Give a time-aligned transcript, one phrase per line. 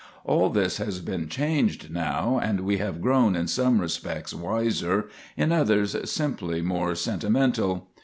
[0.25, 5.51] All this has been changed now, and we have grown in some respects wiser, in
[5.51, 7.91] others simply more sentimental.